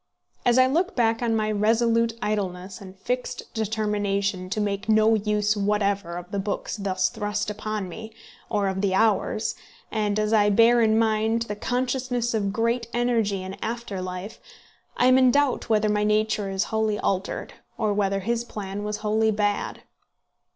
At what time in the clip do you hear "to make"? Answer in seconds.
4.49-4.89